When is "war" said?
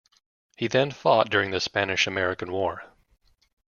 2.51-2.91